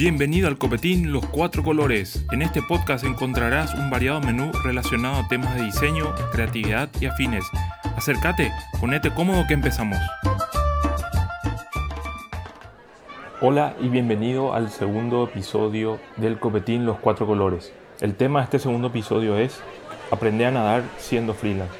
Bienvenido 0.00 0.48
al 0.48 0.56
Copetín 0.56 1.12
Los 1.12 1.26
Cuatro 1.26 1.62
Colores. 1.62 2.24
En 2.32 2.40
este 2.40 2.62
podcast 2.62 3.04
encontrarás 3.04 3.74
un 3.74 3.90
variado 3.90 4.22
menú 4.22 4.50
relacionado 4.64 5.16
a 5.16 5.28
temas 5.28 5.54
de 5.54 5.64
diseño, 5.64 6.14
creatividad 6.32 6.88
y 7.02 7.04
afines. 7.04 7.44
Acércate, 7.98 8.50
ponete 8.80 9.12
cómodo 9.12 9.44
que 9.46 9.52
empezamos. 9.52 9.98
Hola 13.42 13.74
y 13.78 13.90
bienvenido 13.90 14.54
al 14.54 14.70
segundo 14.70 15.24
episodio 15.24 16.00
del 16.16 16.38
Copetín 16.38 16.86
Los 16.86 16.98
Cuatro 16.98 17.26
Colores. 17.26 17.70
El 18.00 18.14
tema 18.14 18.38
de 18.38 18.44
este 18.44 18.58
segundo 18.58 18.88
episodio 18.88 19.36
es 19.36 19.60
Aprender 20.10 20.46
a 20.46 20.52
nadar 20.52 20.82
siendo 20.96 21.34
freelance. 21.34 21.78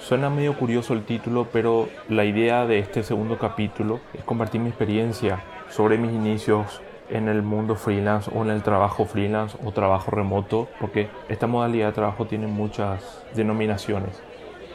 Suena 0.00 0.30
medio 0.30 0.56
curioso 0.56 0.94
el 0.94 1.04
título, 1.04 1.48
pero 1.52 1.88
la 2.08 2.24
idea 2.24 2.66
de 2.66 2.78
este 2.78 3.02
segundo 3.02 3.36
capítulo 3.36 3.98
es 4.14 4.22
compartir 4.22 4.60
mi 4.60 4.68
experiencia 4.68 5.42
sobre 5.68 5.98
mis 5.98 6.12
inicios 6.12 6.80
en 7.12 7.28
el 7.28 7.42
mundo 7.42 7.76
freelance 7.76 8.30
o 8.34 8.42
en 8.42 8.50
el 8.50 8.62
trabajo 8.62 9.04
freelance 9.04 9.56
o 9.64 9.72
trabajo 9.72 10.10
remoto, 10.10 10.68
porque 10.80 11.08
esta 11.28 11.46
modalidad 11.46 11.88
de 11.88 11.92
trabajo 11.92 12.26
tiene 12.26 12.46
muchas 12.46 13.24
denominaciones. 13.34 14.22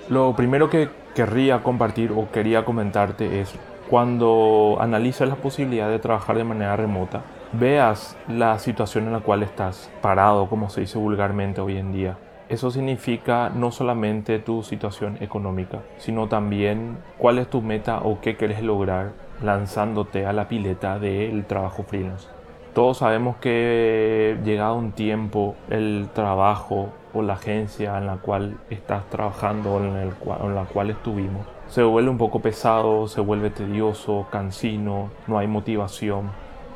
Lo 0.10 0.36
primero 0.36 0.70
que 0.70 0.90
querría 1.16 1.64
compartir 1.64 2.12
o 2.12 2.32
quería 2.32 2.64
comentarte 2.64 3.42
es 3.42 3.54
cuando 3.90 4.78
analizas 4.80 5.28
la 5.28 5.36
posibilidad 5.36 5.90
de 5.90 6.00
trabajar 6.00 6.38
de 6.38 6.44
manera 6.44 6.76
remota, 6.76 7.24
veas 7.54 8.18
la 8.28 8.60
situación 8.60 9.06
en 9.06 9.14
la 9.14 9.22
cual 9.22 9.44
estás 9.44 9.90
parado, 10.02 10.48
como 10.48 10.70
se 10.70 10.82
dice 10.82 10.98
vulgarmente 10.98 11.62
hoy 11.62 11.78
en 11.78 11.94
día. 11.94 12.18
Eso 12.50 12.72
significa 12.72 13.50
no 13.50 13.72
solamente 13.72 14.40
tu 14.40 14.64
situación 14.64 15.18
económica, 15.20 15.80
sino 15.98 16.28
también 16.28 16.98
cuál 17.18 17.40
es 17.40 17.50
tu 17.50 17.62
meta 17.62 18.00
o 18.00 18.22
qué 18.22 18.38
quieres 18.38 18.62
lograr 18.62 19.12
lanzándote 19.42 20.26
a 20.26 20.34
la 20.34 20.48
pileta 20.48 21.00
del 21.00 21.46
trabajo 21.46 21.84
freelance. 21.84 22.28
Todos 22.74 23.00
sabemos 23.00 23.38
que 23.38 24.38
llegado 24.44 24.76
un 24.76 24.92
tiempo 24.92 25.56
el 25.70 26.10
trabajo 26.14 26.90
o 27.14 27.22
la 27.22 27.34
agencia 27.34 27.98
en 27.98 28.06
la 28.06 28.18
cual 28.18 28.58
estás 28.70 29.10
trabajando 29.10 29.74
o 29.74 29.80
en, 29.80 30.56
la 30.56 30.66
cual 30.66 30.92
estuvimos 30.92 31.58
se 31.68 31.84
vuelve 31.84 32.10
un 32.10 32.18
poco 32.18 32.40
pesado, 32.40 33.08
se 33.08 33.22
vuelve 33.22 33.50
tedioso, 33.50 34.28
cansino, 34.32 35.10
no 35.28 35.38
hay 35.38 35.48
motivación, 35.48 36.32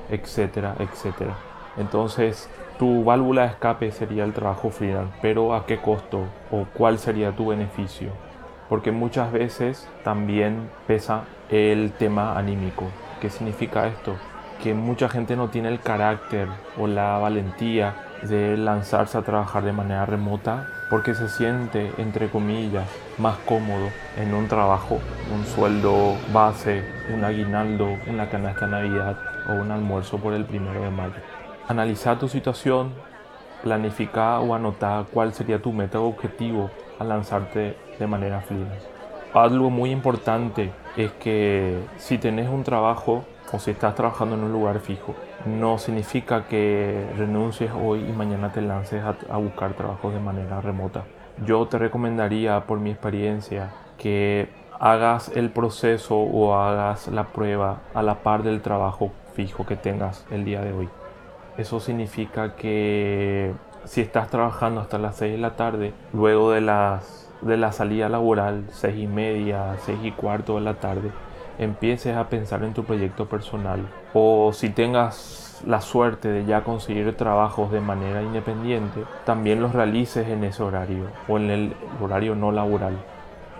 etcétera, 0.09 0.75
etcétera. 0.79 1.35
Entonces, 1.77 2.49
tu 2.77 3.03
válvula 3.03 3.43
de 3.43 3.47
escape 3.49 3.91
sería 3.91 4.25
el 4.25 4.33
trabajo 4.33 4.69
freelance, 4.69 5.13
pero 5.21 5.55
¿a 5.55 5.65
qué 5.65 5.77
costo 5.77 6.23
o 6.51 6.65
cuál 6.73 6.99
sería 6.99 7.31
tu 7.31 7.47
beneficio? 7.47 8.09
Porque 8.71 8.93
muchas 8.93 9.33
veces 9.33 9.85
también 10.01 10.69
pesa 10.87 11.25
el 11.49 11.91
tema 11.91 12.37
anímico. 12.37 12.85
¿Qué 13.19 13.29
significa 13.29 13.85
esto? 13.85 14.15
Que 14.63 14.73
mucha 14.73 15.09
gente 15.09 15.35
no 15.35 15.49
tiene 15.49 15.67
el 15.67 15.81
carácter 15.81 16.47
o 16.79 16.87
la 16.87 17.17
valentía 17.17 17.95
de 18.21 18.55
lanzarse 18.55 19.17
a 19.17 19.23
trabajar 19.23 19.65
de 19.65 19.73
manera 19.73 20.05
remota 20.05 20.69
porque 20.89 21.13
se 21.15 21.27
siente, 21.27 21.91
entre 21.97 22.29
comillas, 22.29 22.87
más 23.17 23.35
cómodo 23.39 23.89
en 24.17 24.33
un 24.33 24.47
trabajo, 24.47 25.01
un 25.35 25.43
sueldo 25.43 26.15
base, 26.31 26.81
un 27.13 27.25
aguinaldo, 27.25 27.97
una 28.07 28.29
canasta 28.29 28.67
de 28.67 28.71
Navidad 28.71 29.17
o 29.49 29.51
un 29.51 29.69
almuerzo 29.71 30.17
por 30.17 30.33
el 30.33 30.45
primero 30.45 30.81
de 30.81 30.91
mayo. 30.91 31.15
Analiza 31.67 32.17
tu 32.17 32.29
situación, 32.29 32.93
planifica 33.63 34.39
o 34.39 34.55
anota 34.55 35.05
cuál 35.11 35.33
sería 35.33 35.61
tu 35.61 35.73
meta 35.73 35.99
o 35.99 36.07
objetivo 36.07 36.71
al 37.01 37.09
lanzarte 37.09 37.75
de 37.99 38.07
manera 38.07 38.41
freelance. 38.41 38.87
Algo 39.33 39.69
muy 39.69 39.91
importante 39.91 40.71
es 40.97 41.11
que 41.13 41.79
si 41.97 42.17
tenés 42.17 42.49
un 42.49 42.63
trabajo 42.63 43.23
o 43.51 43.59
si 43.59 43.71
estás 43.71 43.95
trabajando 43.95 44.35
en 44.35 44.43
un 44.43 44.51
lugar 44.51 44.79
fijo, 44.79 45.15
no 45.45 45.77
significa 45.77 46.45
que 46.47 47.07
renuncies 47.17 47.71
hoy 47.71 48.01
y 48.01 48.11
mañana 48.11 48.51
te 48.51 48.61
lances 48.61 49.03
a, 49.03 49.37
buscar 49.37 49.73
trabajos 49.73 50.13
de 50.13 50.19
manera 50.19 50.61
remota. 50.61 51.03
Yo 51.45 51.65
te 51.67 51.77
recomendaría, 51.77 52.65
por 52.67 52.79
mi 52.79 52.91
experiencia, 52.91 53.71
que 53.97 54.49
hagas 54.79 55.31
el 55.35 55.49
proceso 55.49 56.17
o 56.17 56.55
hagas 56.55 57.07
la 57.07 57.27
prueba 57.27 57.81
a 57.93 58.01
la 58.03 58.15
par 58.23 58.43
del 58.43 58.61
trabajo 58.61 59.11
fijo 59.33 59.65
que 59.65 59.75
tengas 59.75 60.25
el 60.29 60.45
día 60.45 60.61
de 60.61 60.73
hoy. 60.73 60.89
Eso 61.57 61.79
significa 61.79 62.55
que 62.55 63.53
si 63.85 64.01
estás 64.01 64.29
trabajando 64.29 64.81
hasta 64.81 64.97
las 64.97 65.15
6 65.17 65.33
de 65.33 65.37
la 65.37 65.55
tarde, 65.55 65.93
luego 66.13 66.51
de, 66.51 66.61
las, 66.61 67.29
de 67.41 67.57
la 67.57 67.71
salida 67.71 68.09
laboral, 68.09 68.65
6 68.71 68.95
y 68.97 69.07
media, 69.07 69.75
6 69.85 69.99
y 70.03 70.11
cuarto 70.11 70.55
de 70.55 70.61
la 70.61 70.75
tarde, 70.75 71.11
empieces 71.57 72.15
a 72.15 72.29
pensar 72.29 72.63
en 72.63 72.73
tu 72.73 72.83
proyecto 72.83 73.27
personal 73.27 73.87
o 74.13 74.51
si 74.53 74.69
tengas 74.69 75.61
la 75.65 75.81
suerte 75.81 76.29
de 76.29 76.45
ya 76.45 76.63
conseguir 76.63 77.15
trabajos 77.15 77.71
de 77.71 77.81
manera 77.81 78.21
independiente, 78.21 79.03
también 79.25 79.61
los 79.61 79.73
realices 79.73 80.27
en 80.27 80.43
ese 80.43 80.63
horario 80.63 81.05
o 81.27 81.37
en 81.37 81.49
el 81.49 81.73
horario 82.01 82.35
no 82.35 82.51
laboral. 82.51 82.97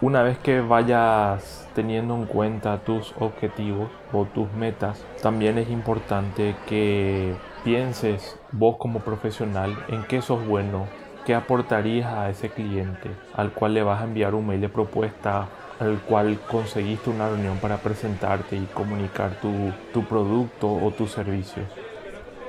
Una 0.01 0.23
vez 0.23 0.39
que 0.39 0.61
vayas 0.61 1.69
teniendo 1.75 2.15
en 2.15 2.25
cuenta 2.25 2.79
tus 2.79 3.13
objetivos 3.19 3.87
o 4.11 4.25
tus 4.25 4.51
metas, 4.53 5.05
también 5.21 5.59
es 5.59 5.69
importante 5.69 6.55
que 6.65 7.35
pienses 7.63 8.35
vos 8.51 8.77
como 8.79 9.01
profesional 9.01 9.77
en 9.89 10.03
qué 10.05 10.23
sos 10.23 10.43
bueno, 10.47 10.87
qué 11.23 11.35
aportarías 11.35 12.11
a 12.11 12.31
ese 12.31 12.49
cliente 12.49 13.11
al 13.35 13.51
cual 13.51 13.75
le 13.75 13.83
vas 13.83 14.01
a 14.01 14.05
enviar 14.05 14.33
un 14.33 14.47
mail 14.47 14.61
de 14.61 14.69
propuesta 14.69 15.49
al 15.79 15.99
cual 15.99 16.39
conseguiste 16.49 17.11
una 17.11 17.29
reunión 17.29 17.59
para 17.59 17.77
presentarte 17.77 18.55
y 18.55 18.65
comunicar 18.73 19.39
tu, 19.39 20.03
producto 20.05 20.67
o 20.67 20.89
tus 20.89 21.11
servicios. 21.11 21.67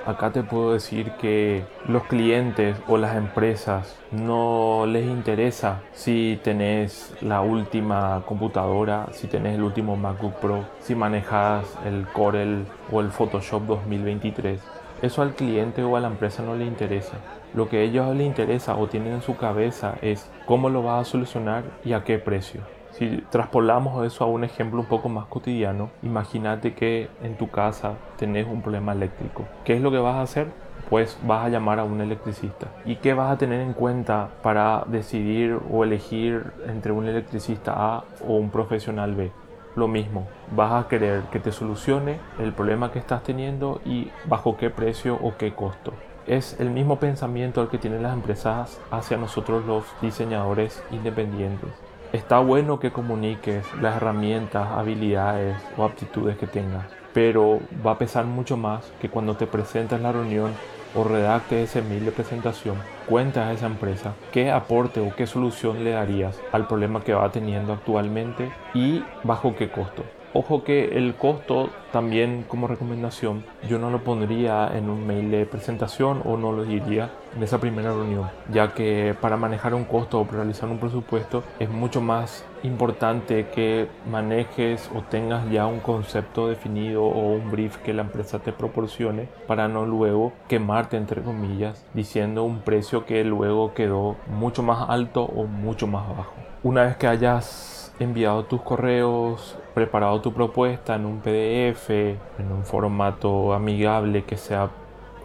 Acá 0.05 0.33
te 0.33 0.43
puedo 0.43 0.73
decir 0.73 1.13
que 1.13 1.65
los 1.87 2.03
clientes 2.05 2.77
o 2.89 2.99
las 2.99 3.15
empresas 3.17 3.97
no 4.11 4.85
les 4.85 5.07
interesa 5.07 5.81
si 5.93 6.41
tenés 6.43 7.15
la 7.21 7.41
última 7.41 8.25
computadora, 8.27 9.07
si 9.13 9.29
tenés 9.29 9.55
el 9.55 9.63
último 9.63 9.97
MacBook 9.97 10.35
Pro, 10.41 10.65
si 10.81 10.97
manejas 10.97 11.79
el 11.87 12.09
Corel 12.09 12.67
o 12.91 13.01
el 13.01 13.13
Photoshop 13.13 13.63
2023. 13.63 14.61
Eso 15.03 15.23
al 15.23 15.35
cliente 15.35 15.85
o 15.85 15.97
a 15.97 16.01
la 16.01 16.09
empresa 16.09 16.43
no 16.43 16.57
le 16.57 16.65
interesa. 16.65 17.19
Lo 17.55 17.69
que 17.69 17.85
ellos 17.85 18.13
les 18.17 18.27
interesa 18.27 18.75
o 18.75 18.89
tienen 18.89 19.13
en 19.13 19.23
su 19.23 19.37
cabeza 19.37 19.95
es 20.03 20.29
cómo 20.47 20.69
lo 20.69 20.83
vas 20.83 21.07
a 21.07 21.11
solucionar 21.11 21.63
y 21.85 21.93
a 21.93 22.03
qué 22.03 22.19
precio. 22.19 22.63
Si 22.93 23.25
traspolamos 23.31 24.05
eso 24.07 24.23
a 24.23 24.27
un 24.27 24.45
ejemplo 24.45 24.81
un 24.81 24.87
poco 24.87 25.09
más 25.09 25.25
cotidiano, 25.25 25.91
imagínate 26.03 26.75
que 26.75 27.09
en 27.23 27.37
tu 27.37 27.49
casa 27.49 27.95
tenés 28.19 28.47
un 28.47 28.61
problema 28.61 28.93
eléctrico. 28.93 29.45
¿Qué 29.65 29.75
es 29.75 29.81
lo 29.81 29.91
que 29.91 29.99
vas 29.99 30.17
a 30.17 30.23
hacer? 30.23 30.49
Pues 30.91 31.19
vas 31.27 31.47
a 31.47 31.49
llamar 31.49 31.79
a 31.79 31.85
un 31.85 32.03
electricista. 32.03 32.67
¿Y 32.85 32.97
qué 32.97 33.15
vas 33.15 33.33
a 33.33 33.39
tener 33.39 33.63
en 33.63 33.73
cuenta 33.73 34.29
para 34.43 34.85
decidir 34.87 35.59
o 35.71 35.85
elegir 35.85 36.53
entre 36.67 36.93
un 36.93 37.07
electricista 37.09 37.73
A 37.75 38.05
o 38.27 38.37
un 38.37 38.51
profesional 38.51 39.15
B? 39.15 39.33
Lo 39.75 39.89
mismo, 39.89 40.27
vas 40.55 40.85
a 40.85 40.89
querer 40.89 41.23
que 41.31 41.41
te 41.41 41.51
solucione 41.51 42.21
el 42.39 42.53
problema 42.53 42.93
que 42.93 42.99
estás 42.99 43.23
teniendo 43.23 43.81
y 43.87 44.11
bajo 44.27 44.59
qué 44.59 44.69
precio 44.69 45.19
o 45.23 45.39
qué 45.39 45.55
costo 45.55 45.95
es 46.27 46.57
el 46.61 46.71
mismo 46.71 47.01
pensamiento 47.01 47.61
al 47.61 47.69
que 47.69 47.79
tienen 47.79 48.03
las 48.03 48.15
empresas 48.15 48.79
hacia 48.91 49.17
nosotros 49.17 49.65
los 49.67 49.85
diseñadores 50.01 50.83
independientes. 50.93 51.71
Está 52.13 52.41
bueno 52.41 52.79
que 52.79 52.93
comuniques 52.93 53.65
las 53.81 53.97
herramientas, 53.97 54.69
habilidades 54.69 55.57
o 55.79 55.85
aptitudes 55.85 56.37
que 56.37 56.47
tengas, 56.47 56.85
pero 57.15 57.61
va 57.85 57.93
a 57.93 57.99
pesar 57.99 58.27
mucho 58.27 58.59
más 58.59 58.93
que 59.01 59.09
cuando 59.09 59.35
te 59.35 59.47
presentas 59.47 59.97
en 59.97 60.03
la 60.03 60.13
reunión 60.13 60.53
o 60.95 61.05
redactes 61.05 61.71
ese 61.71 61.81
mail 61.81 62.05
de 62.05 62.13
presentación, 62.13 62.77
cuentas 63.09 63.49
a 63.49 63.53
esa 63.55 63.65
empresa 63.65 64.13
qué 64.31 64.51
aporte 64.51 65.01
o 65.01 65.17
qué 65.17 65.27
solución 65.27 65.85
le 65.85 65.93
darías 65.93 66.39
al 66.53 66.67
problema 66.67 67.03
que 67.03 67.15
va 67.15 67.33
teniendo 67.33 67.73
actualmente 67.73 68.53
y 68.75 69.03
bajo 69.23 69.57
qué 69.57 69.71
costo. 69.71 70.05
Ojo 70.35 70.65
que 70.65 70.97
el 70.97 71.15
costo 71.15 71.69
también 71.93 72.47
como 72.49 72.67
recomendación 72.67 73.45
yo 73.69 73.79
no 73.79 73.91
lo 73.91 74.03
pondría 74.03 74.71
en 74.75 74.89
un 74.89 75.07
mail 75.07 75.31
de 75.31 75.45
presentación 75.45 76.23
o 76.25 76.39
no 76.39 76.53
lo 76.53 76.65
diría 76.65 77.11
en 77.37 77.43
esa 77.43 77.61
primera 77.61 77.93
reunión, 77.93 78.31
ya 78.51 78.73
que 78.73 79.15
para 79.21 79.37
manejar 79.37 79.75
un 79.75 79.85
costo 79.85 80.21
o 80.21 80.25
realizar 80.25 80.71
un 80.71 80.79
presupuesto 80.79 81.43
es 81.59 81.69
mucho 81.69 82.01
más 82.01 82.47
importante 82.63 83.49
que 83.49 83.89
manejes 84.11 84.91
o 84.95 85.03
tengas 85.03 85.51
ya 85.51 85.67
un 85.67 85.81
concepto 85.81 86.49
definido 86.49 87.05
o 87.05 87.35
un 87.35 87.51
brief 87.51 87.77
que 87.79 87.93
la 87.93 88.03
empresa 88.03 88.39
te 88.39 88.53
proporcione 88.53 89.29
para 89.47 89.69
no 89.69 89.85
luego 89.85 90.33
quemarte 90.49 90.97
entre 90.97 91.21
comillas 91.21 91.85
diciendo 91.93 92.45
un 92.45 92.61
precio 92.61 93.05
que 93.05 93.23
luego 93.23 93.75
quedó 93.75 94.17
mucho 94.29 94.63
más 94.63 94.89
alto 94.89 95.25
o 95.25 95.45
mucho 95.45 95.87
más 95.87 96.09
bajo. 96.09 96.33
Una 96.63 96.85
vez 96.85 96.97
que 96.97 97.07
hayas 97.07 97.92
enviado 98.03 98.45
tus 98.45 98.61
correos, 98.63 99.57
preparado 99.75 100.21
tu 100.21 100.33
propuesta 100.33 100.95
en 100.95 101.07
un 101.07 101.21
PDF, 101.21 101.91
en 101.91 102.53
un 102.53 102.65
formato 102.65 103.53
amigable 103.53 104.25
que 104.25 104.37
sea, 104.37 104.71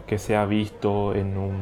que 0.06 0.18
sea 0.18 0.44
visto 0.46 1.14
en 1.14 1.36
un 1.36 1.56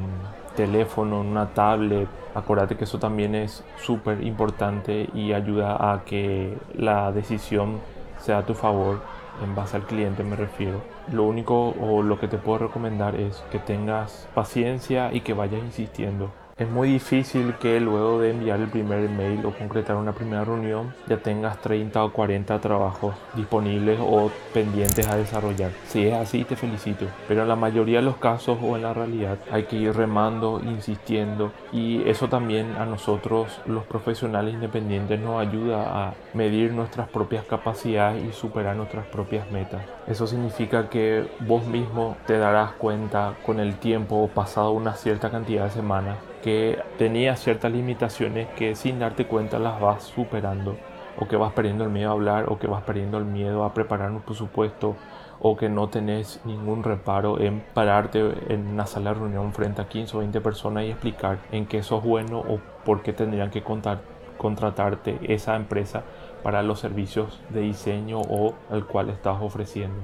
teléfono, 0.56 1.20
en 1.20 1.28
una 1.28 1.48
tablet. 1.54 2.08
Acuérdate 2.34 2.76
que 2.76 2.84
eso 2.84 2.98
también 2.98 3.34
es 3.34 3.64
súper 3.78 4.22
importante 4.22 5.08
y 5.14 5.32
ayuda 5.32 5.92
a 5.92 6.04
que 6.04 6.56
la 6.74 7.12
decisión 7.12 7.80
sea 8.20 8.38
a 8.38 8.46
tu 8.46 8.54
favor. 8.54 9.00
en 9.44 9.54
base 9.54 9.76
al 9.76 9.82
cliente 9.82 10.24
me 10.24 10.34
refiero. 10.34 10.80
Lo 11.12 11.24
único 11.24 11.74
o 11.78 12.02
lo 12.02 12.18
que 12.18 12.26
te 12.26 12.38
puedo 12.38 12.58
recomendar 12.58 13.14
es 13.16 13.44
que 13.50 13.58
tengas 13.58 14.26
paciencia 14.34 15.12
y 15.12 15.20
que 15.20 15.34
vayas 15.34 15.62
insistiendo. 15.62 16.30
Es 16.58 16.70
muy 16.70 16.88
difícil 16.88 17.52
que 17.60 17.78
luego 17.80 18.18
de 18.18 18.30
enviar 18.30 18.58
el 18.60 18.68
primer 18.68 19.04
email 19.04 19.44
o 19.44 19.50
concretar 19.50 19.94
una 19.96 20.12
primera 20.12 20.42
reunión 20.42 20.94
ya 21.06 21.18
tengas 21.18 21.60
30 21.60 22.02
o 22.02 22.14
40 22.14 22.58
trabajos 22.62 23.14
disponibles 23.34 23.98
o 24.00 24.30
pendientes 24.54 25.06
a 25.06 25.18
desarrollar. 25.18 25.72
Si 25.86 26.06
es 26.06 26.14
así, 26.14 26.44
te 26.44 26.56
felicito. 26.56 27.04
Pero 27.28 27.42
en 27.42 27.48
la 27.48 27.56
mayoría 27.56 27.98
de 27.98 28.06
los 28.06 28.16
casos 28.16 28.56
o 28.62 28.74
en 28.74 28.84
la 28.84 28.94
realidad 28.94 29.36
hay 29.52 29.64
que 29.64 29.76
ir 29.76 29.94
remando, 29.94 30.62
insistiendo 30.64 31.52
y 31.72 32.08
eso 32.08 32.30
también 32.30 32.74
a 32.76 32.86
nosotros 32.86 33.60
los 33.66 33.84
profesionales 33.84 34.54
independientes 34.54 35.20
nos 35.20 35.46
ayuda 35.46 36.06
a 36.06 36.14
medir 36.32 36.72
nuestras 36.72 37.10
propias 37.10 37.44
capacidades 37.44 38.24
y 38.24 38.32
superar 38.32 38.76
nuestras 38.76 39.04
propias 39.08 39.50
metas. 39.50 39.82
Eso 40.06 40.26
significa 40.26 40.88
que 40.88 41.28
vos 41.40 41.66
mismo 41.66 42.16
te 42.26 42.38
darás 42.38 42.72
cuenta 42.72 43.34
con 43.44 43.60
el 43.60 43.76
tiempo 43.76 44.30
pasado 44.34 44.70
una 44.70 44.94
cierta 44.94 45.30
cantidad 45.30 45.64
de 45.64 45.70
semanas 45.72 46.16
que 46.46 46.78
tenías 46.96 47.40
ciertas 47.40 47.72
limitaciones 47.72 48.46
que 48.50 48.76
sin 48.76 49.00
darte 49.00 49.26
cuenta 49.26 49.58
las 49.58 49.80
vas 49.80 50.04
superando 50.04 50.76
o 51.18 51.26
que 51.26 51.34
vas 51.34 51.52
perdiendo 51.52 51.82
el 51.82 51.90
miedo 51.90 52.10
a 52.10 52.12
hablar 52.12 52.44
o 52.46 52.60
que 52.60 52.68
vas 52.68 52.84
perdiendo 52.84 53.18
el 53.18 53.24
miedo 53.24 53.64
a 53.64 53.74
preparar 53.74 54.12
un 54.12 54.20
presupuesto 54.20 54.94
o 55.40 55.56
que 55.56 55.68
no 55.68 55.88
tenés 55.88 56.38
ningún 56.44 56.84
reparo 56.84 57.40
en 57.40 57.64
pararte 57.74 58.20
en 58.48 58.68
una 58.68 58.86
sala 58.86 59.12
de 59.12 59.18
reunión 59.18 59.52
frente 59.52 59.82
a 59.82 59.88
15 59.88 60.16
o 60.16 60.20
20 60.20 60.40
personas 60.40 60.84
y 60.84 60.90
explicar 60.90 61.38
en 61.50 61.66
qué 61.66 61.82
sos 61.82 62.04
bueno 62.04 62.38
o 62.38 62.60
por 62.84 63.02
qué 63.02 63.12
tendrían 63.12 63.50
que 63.50 63.64
contar, 63.64 64.02
contratarte 64.38 65.18
esa 65.22 65.56
empresa 65.56 66.04
para 66.44 66.62
los 66.62 66.78
servicios 66.78 67.40
de 67.48 67.62
diseño 67.62 68.20
o 68.20 68.54
al 68.70 68.86
cual 68.86 69.10
estás 69.10 69.38
ofreciendo. 69.42 69.98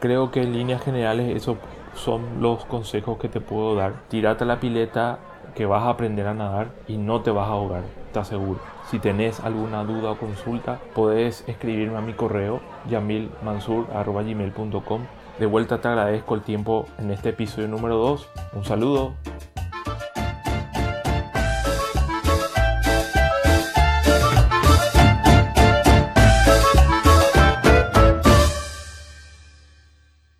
Creo 0.00 0.30
que 0.32 0.42
en 0.42 0.52
líneas 0.52 0.82
generales 0.82 1.34
esos 1.34 1.56
son 1.98 2.40
los 2.40 2.64
consejos 2.64 3.18
que 3.18 3.28
te 3.28 3.40
puedo 3.40 3.74
dar. 3.74 3.94
Tírate 4.08 4.44
a 4.44 4.46
la 4.46 4.60
pileta 4.60 5.18
que 5.54 5.66
vas 5.66 5.82
a 5.82 5.90
aprender 5.90 6.26
a 6.26 6.32
nadar 6.34 6.68
y 6.86 6.96
no 6.96 7.20
te 7.20 7.30
vas 7.30 7.48
a 7.48 7.52
ahogar, 7.52 7.82
te 8.12 8.20
aseguro. 8.20 8.60
Si 8.90 8.98
tenés 8.98 9.40
alguna 9.40 9.84
duda 9.84 10.12
o 10.12 10.18
consulta, 10.18 10.78
podés 10.94 11.44
escribirme 11.46 11.98
a 11.98 12.00
mi 12.00 12.14
correo 12.14 12.60
yamilmansur.gmail.com 12.88 15.02
De 15.38 15.46
vuelta 15.46 15.80
te 15.80 15.88
agradezco 15.88 16.34
el 16.34 16.42
tiempo 16.42 16.86
en 16.98 17.10
este 17.10 17.30
episodio 17.30 17.68
número 17.68 17.96
2. 17.96 18.28
Un 18.54 18.64
saludo. 18.64 19.14